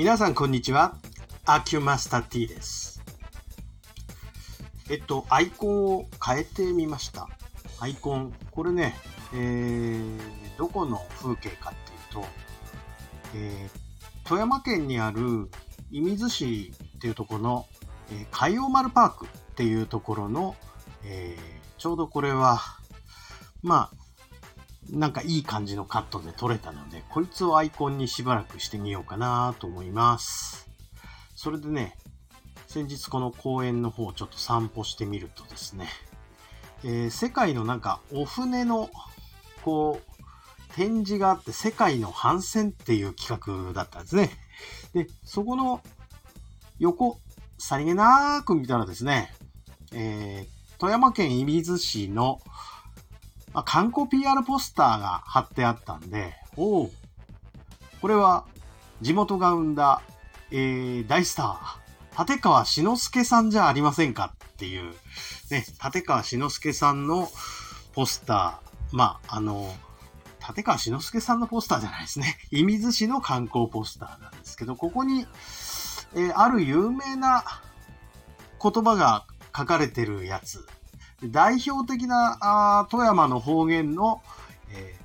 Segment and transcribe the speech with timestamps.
[0.00, 0.96] 皆さんこんにちは。
[1.44, 3.02] アキュマスタ T です。
[4.88, 7.28] えっと、アイコンを変えてみました。
[7.80, 8.94] アイコン、これね、
[9.34, 10.18] えー、
[10.56, 12.28] どこの風景かっていうと、
[13.34, 15.50] えー、富山県にある
[15.90, 17.66] 射水市っていうところの、
[18.10, 20.56] えー、海洋丸パークっていうところの、
[21.04, 22.58] えー、ちょうどこれは、
[23.62, 23.99] まあ、
[24.92, 30.68] なんかいい感じのカットで撮れたので、こいつをアイコンにしばらくしてみようかなと思います。
[31.34, 31.96] それでね、
[32.66, 35.88] 先日この公園の方をちょっと散歩してみるとですね、
[36.84, 38.90] えー世界のなんかお船の
[39.64, 44.30] こう展示があって世界の帆船っていう企画だったんですね。
[44.94, 45.80] で、そこの
[46.78, 47.18] 横、
[47.58, 49.32] さりげなーく見たらですね、
[49.92, 52.40] えー富山県射水市の
[53.52, 56.90] まあ、観光 PR ポスターが貼ってあったんで、おお、
[58.00, 58.46] これは
[59.00, 60.02] 地元が生んだ、
[60.50, 64.92] えー、大スター、立川志の輔さんじゃありませんかっていう、
[65.50, 67.28] ね、立川志の輔さんの
[67.94, 69.74] ポスター、まあ、あの、
[70.46, 72.38] 立川志の輔さんのポスターじゃないですね。
[72.52, 75.26] 射水市の観光ポスターなんですけど、ここに、
[76.14, 77.44] えーある有名な
[78.60, 80.66] 言葉が書かれてるやつ、
[81.24, 84.22] 代表的なあー富山の方言の、
[84.72, 85.00] えー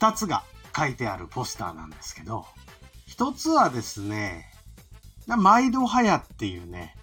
[0.00, 2.46] 二つが書いてあるポスターなんですけど、
[3.06, 4.50] 一つはですね、
[5.26, 6.96] 毎度早っていうね、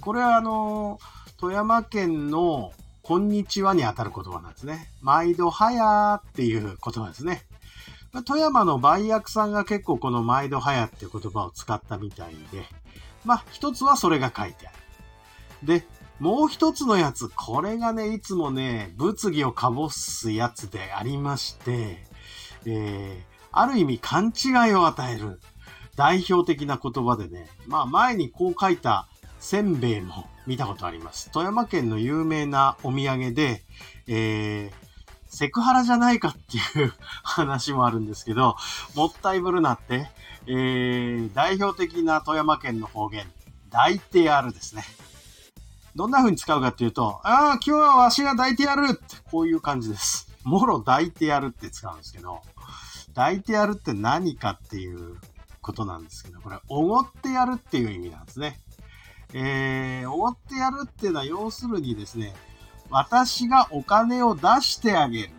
[0.00, 0.98] これはあの
[1.36, 4.90] 富山県のこんにちはにあたる言葉なんですね。
[5.02, 7.44] 毎度早っていう言葉ですね。
[8.24, 12.64] 富山の売薬さんが結構この毎度早っていう言葉を使ったみたいで、
[13.24, 14.76] まあ一つはそれが書いてある。
[15.62, 15.86] で、
[16.20, 21.98] もう一つのやつ、これがね、いつもね、物議をかぼすやつでありまして、
[22.64, 25.40] えー、ある意味勘違いを与える
[25.96, 29.08] 代表的な言葉でね、まあ前にこう書いた
[29.40, 31.30] せんべいも見たことあります。
[31.32, 33.62] 富山県の有名なお土産で、
[34.06, 34.72] えー、
[35.26, 36.92] セクハラじゃないかっていう
[37.22, 38.56] 話もあるんですけど、
[38.94, 40.10] もったいぶるなって、
[40.46, 43.26] えー、代表的な富山県の方言、
[43.70, 44.84] 抱いてやるですね。
[45.94, 50.28] どんな風に使うかっていうと、ああ、今日はわしが抱いてやるって、こういう感じです。
[50.44, 52.40] もろ抱いてやるって使うんですけど、
[53.14, 55.16] 抱いてやるって何かっていう
[55.60, 58.58] ことなんですけど、これ、おごってやるっていう意味なんですね。
[59.34, 62.34] えー、おごってやるっていうのは、要するにですね、
[62.90, 65.30] 私がお金を出してあげる。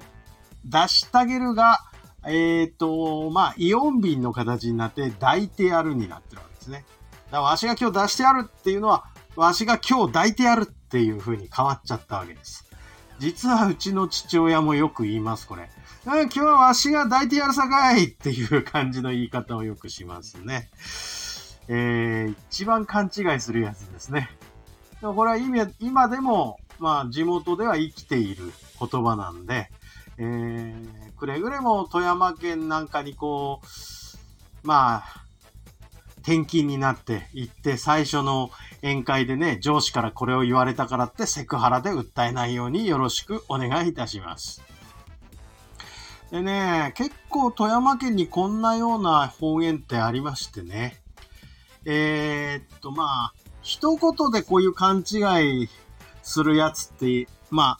[0.65, 1.79] 出してあげるが、
[2.25, 6.85] えっ、と、まあ、イオン瓶の形になって、抱いてやるになってるわけですね。
[7.25, 9.05] だから、わしが今日出してやるっていうのは、
[9.35, 12.65] わしが今日抱いてやるっていう風に変わっちゃったわけです。
[13.19, 15.69] 実はうちの父親もよく言います、これ。
[16.05, 20.69] 今日はわしが抱いてやるさかいっていう感じの言い方をよくしますね。
[21.67, 24.29] えー、一番勘違いするやつですね。
[24.99, 29.69] でもこれは今今でも、まあ地元では生きている言葉なんで、
[30.17, 35.22] えー、くれぐれも富山県なんかにこう、まあ、
[36.23, 38.49] 転勤になって行って最初の
[38.81, 44.63] 宴会でね、上司からこれを言われたからってセクハラで訴えないようによろしくお願いいたします。
[46.31, 50.99] でね、結構富山県にこんなような方言ってありましてね。
[51.85, 55.69] えーっと、まあ、一言でこういう勘違い
[56.23, 57.77] するやつって、ま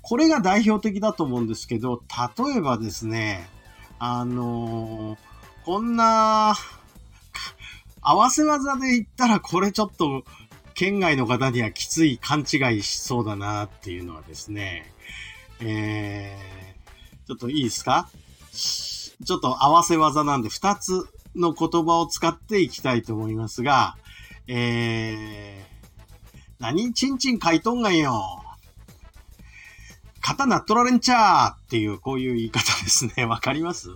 [0.00, 2.02] これが代表的だと思うんですけど、
[2.36, 3.48] 例えばですね、
[3.98, 5.32] あのー
[5.64, 6.56] こんな、
[8.02, 10.24] 合わせ技で言ったらこれちょっと
[10.74, 14.92] 県外の方にはきつい勘違いしそうだなっていうのはですね、
[15.60, 18.08] えー、ちょっといいですか？
[18.52, 23.96] ちょっと合わせ技なんで2つの言葉を使っていきたいと思いますが、
[24.48, 25.82] えー、
[26.58, 26.92] 何？
[26.92, 28.42] ちんちん書いとんがんよ。
[30.20, 33.24] 刀取られんちゃーっていうこういう言い方ですね。
[33.26, 33.90] わかります？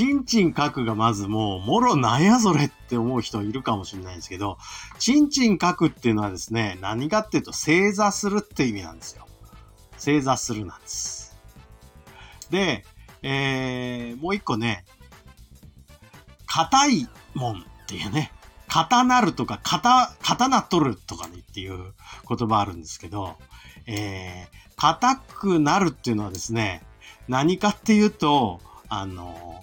[0.00, 4.56] ちんちん書くがまずもう、もろなんやそれって思う人いるかもしれないんですけど、
[4.98, 9.26] ちんちん書くっていうのはですね、何かっていうと正座するって意味なんですよ。
[9.98, 11.38] 正座するなんです。
[12.48, 12.86] で、
[13.20, 14.86] えー、もう一個ね、
[16.46, 18.32] 硬いもんっていうね、
[18.68, 21.92] 硬なるとか、硬、刀取るとかねっていう
[22.26, 23.36] 言葉あるんですけど、
[23.86, 26.82] えー、硬くなるっていうのはですね、
[27.28, 29.62] 何かっていうと、あの、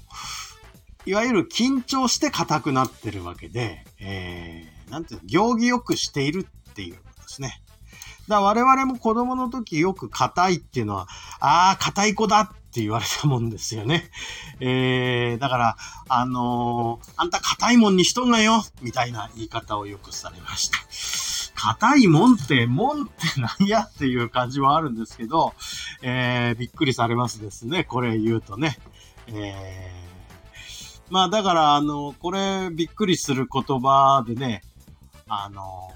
[1.07, 7.61] いわゆる緊張して硬くなってるわけで、えー、なんていうの、行儀よくしているっていうことですね。
[8.27, 11.07] だから我々も子供の時よく硬いっていうのは、
[11.39, 14.09] ああ、硬い子だって言われたもんですよね。
[14.59, 15.77] えー、だから、
[16.09, 20.77] あのー、あんた硬いもんにしとんなよみたいな言い方をよくされました。
[21.55, 23.13] 硬いもんって、もんって
[23.59, 25.53] 何やっていう感じはあるんですけど、
[26.01, 27.85] えー、びっくりされますですね。
[27.85, 28.77] これ言うとね。
[29.27, 30.06] えー、
[31.09, 34.61] まあだから、あの、これびっくりする言葉でね、
[35.29, 35.93] あの、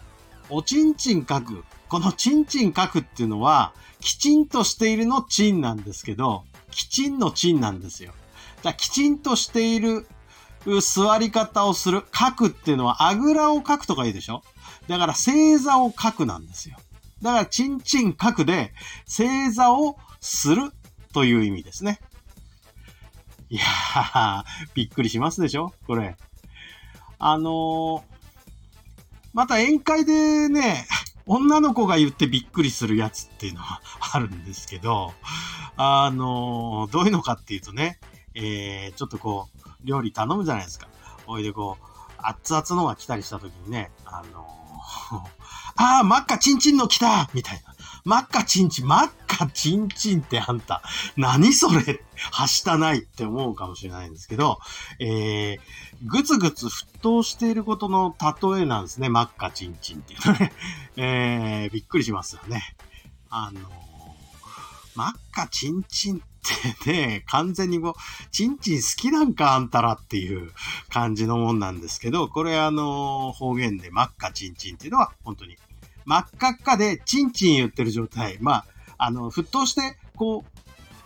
[0.50, 1.63] おちんちん書く。
[1.90, 8.13] このちんちん書くっていうのは、きちんとしているのちんなんですけど、きちんのちんなんですよ。
[8.63, 10.08] だきちんとしている
[10.81, 12.04] 座り方をする。
[12.13, 14.44] 書くっていうのは、あぐらを書くとかいいでしょ？
[14.88, 16.78] だから正座を書くなんですよ。
[17.22, 18.74] だから、ちんちん書くで、
[19.06, 20.72] 正座をする
[21.13, 22.00] という意味ですね。
[23.51, 24.44] いやー、
[24.74, 25.74] びっくりしますでしょ？
[25.86, 26.15] これ。
[27.19, 28.01] あのー、
[29.33, 30.88] また宴会でね、
[31.25, 33.81] 女の子が言ってびっくりするやつっていうのは
[34.13, 35.13] あるんですけど、
[35.75, 38.00] あのー、どういうのかっていうとね、
[38.36, 40.88] えー、ちょっとこう、料理頼むじゃないですか。
[41.27, 41.86] おいでこう、
[42.19, 45.18] 熱々のが来たりした時にね、あのー、
[45.75, 47.75] ああ、マッカチンチンの来たみたいな。
[48.03, 50.81] マッカチンチン、マッカチンチンってあんた、
[51.18, 52.03] 何それ？
[52.31, 54.59] はしたないって思うかもしれないんですけど、
[55.00, 55.59] えー、
[56.06, 59.09] ぐつぐつ沸騰していることの例えなんですね。
[59.09, 60.53] マッカチンチンっていうのね。
[60.98, 62.75] えー、びっくりしますよね。
[63.30, 63.63] あのー、
[64.95, 66.19] マッカチンチンっ
[66.83, 70.51] てね、完全にこう、チンチン好きなんかあんたらっていう
[70.89, 75.57] 感じのもんなんですけど、これあの、方言でマッカチンチンっていうのは本当に
[76.12, 78.38] 真っ赤っかでチンチン言ってる状態。
[78.42, 78.66] まあ、
[78.98, 80.60] あの、沸騰して、こう、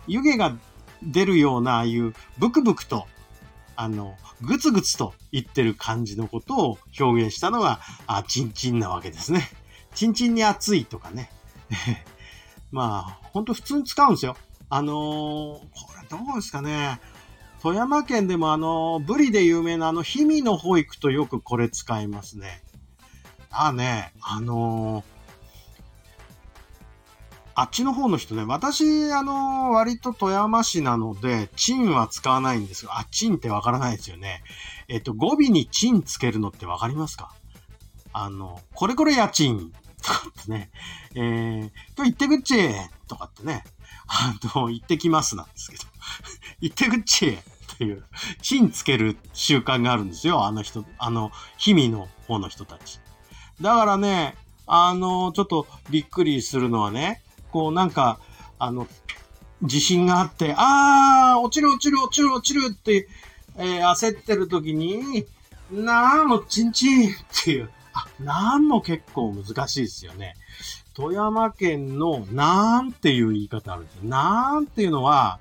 [0.08, 0.56] 湯気が
[1.00, 3.06] 出るような、ああいうブクブクと、
[3.76, 9.48] あの、グツグツと言ってる感じのことを表現したのが、あ、チンチンなわけですね。
[9.94, 11.30] チンチンに熱いとかね。
[12.72, 14.36] まあ、ほんと普通に使うんですよ。
[14.70, 15.68] あのー、こ
[16.02, 17.00] れどうですかね。
[17.62, 22.64] 富山県でもあの、ブリで有名なあの、氷見の保育とよくこれ使いますね。
[23.58, 25.04] あね、あのー、
[27.54, 32.90] あっちの方の人ね、私、あの、割と富山市なので、チンは使わないんですよ。
[32.92, 34.42] あ、チンってわからないですよね。
[34.88, 37.34] えっと、語尾にチンつけるのってわかりますか？
[38.12, 39.72] あの、これこれ家賃
[40.02, 40.70] とかってね、
[41.14, 42.56] えー、と言ってくっち
[43.08, 43.64] とかってね、
[44.06, 45.84] あの、行ってきますなんですけど、
[46.60, 47.38] 行ってくっちっ
[47.78, 48.04] ていう、
[48.42, 50.44] チンつける習慣があるんですよ。
[50.44, 53.00] あの人、あの、氷見の方の人たち。
[53.60, 54.36] だからね、
[54.66, 57.22] あの、ちょっとびっくりするのはね、
[57.52, 58.18] こうなんか、
[58.58, 58.86] あの、
[59.62, 63.08] 地震があって、あー、落ちる落ちる落ちる落ちるって、
[63.56, 65.26] えー、焦ってる時に、
[65.70, 67.12] なんもちんちんっ
[67.44, 70.34] ていう、あ、なんも結構難しいですよね。
[70.94, 74.04] 富山県のなんっていう言い方あるんですよ。
[74.04, 75.40] なんっていうのは、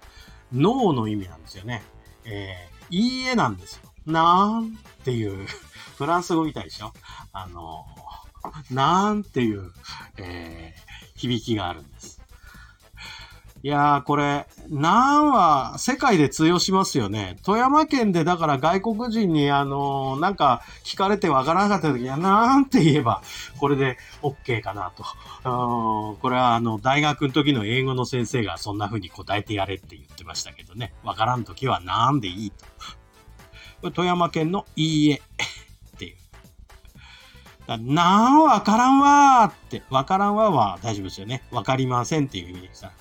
[0.54, 1.84] 脳の意味なんですよね。
[2.24, 3.82] えー、いいえなんですよ。
[4.06, 5.48] なんっていう、
[5.98, 6.94] フランス語みたいでしょ？
[7.34, 7.86] あの、
[8.72, 9.72] なんていう、
[10.18, 12.22] えー、響きがあるんです。
[13.66, 17.38] いやー、これ、なんは世界で通用しますよね。
[17.42, 23.24] 富山県でだから外国人にあのー、なんか聞かれてわからなかった時には、なんて言えば、
[23.58, 25.04] これで OK かなと。
[26.22, 30.94] これはあの、大学の時の英語の先生がそんな風に答えてやれって言ってましたけどね。
[31.04, 32.52] わからん時はなんでいい
[33.82, 33.90] と。
[33.90, 35.22] 富山県のいいえ。
[37.68, 41.44] なんわからんわーって、わからんわは大丈夫ですよね。
[41.52, 42.92] わかりませんっていう意味でさ。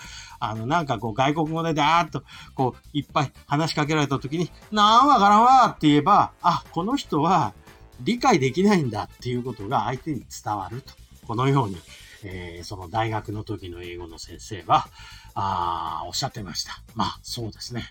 [0.40, 2.22] あの、なんかこう外国語でダーッと
[2.54, 7.54] こういっぱい話しかけられた時に、なんわからんわーって言えば、あ、この人は
[8.00, 10.92] 理解できないんだっていうことが相手に伝わると。
[11.26, 11.76] このように、
[12.22, 14.86] えー、その大学の時の英語の先生は、
[15.34, 16.82] あおっしゃってました。
[16.94, 17.88] まあ、そうですね。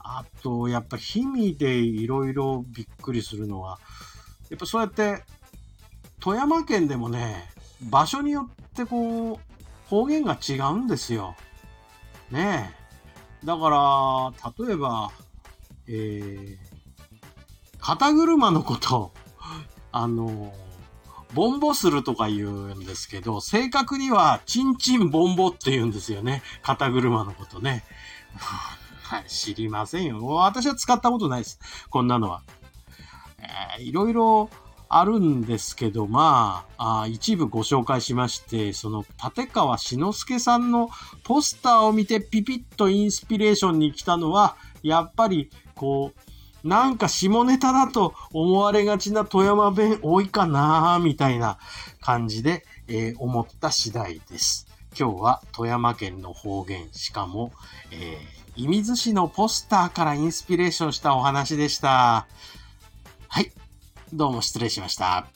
[0.00, 3.78] あと、やっぱ日々でいろいろびっくりするのは、
[4.50, 5.24] やっぱそうやって
[6.26, 7.48] 富山県でもね、
[7.80, 9.38] 場所によってこう、
[9.88, 11.36] 方言が違うんですよ。
[12.32, 12.74] ね
[13.44, 13.46] え。
[13.46, 15.12] だから、例えば、
[15.86, 16.58] えー、
[17.78, 19.12] 肩車のこと、
[19.92, 20.52] あの、
[21.32, 26.42] ボンボするとか言うんですけど、正確には、チンチンボンボって言うんですよね。
[26.60, 27.84] 肩車のことね。
[29.28, 30.26] 知りませんよ。
[30.26, 31.60] 私は使ったことないです。
[31.88, 32.42] こんなのは。
[33.78, 34.50] えー、いろいろ、
[34.88, 40.90] あるんですけど、まあ、あ一部ご紹介しまして、その立川志の輔さんの
[41.24, 51.58] ポスターを見てピピッとインスピレーションに来たのは、やっぱり、こう、なんか下ネタだと思われがちな富山弁多いかなみたいな
[52.00, 54.66] 感じで、えー、思った次第です。
[54.98, 57.52] 今日は富山県の方言、しかも、
[57.92, 62.26] えー、射水市のポスターからインスピレーションしたお話でした。
[63.28, 63.52] はい。
[64.16, 65.35] どうも失礼しました。